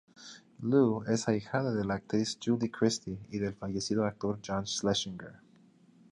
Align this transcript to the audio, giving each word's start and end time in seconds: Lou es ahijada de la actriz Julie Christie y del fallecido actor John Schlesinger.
Lou 0.63 1.03
es 1.03 1.27
ahijada 1.27 1.75
de 1.75 1.85
la 1.85 1.93
actriz 1.93 2.35
Julie 2.43 2.71
Christie 2.71 3.19
y 3.29 3.37
del 3.37 3.53
fallecido 3.53 4.03
actor 4.03 4.39
John 4.43 4.65
Schlesinger. 4.65 5.35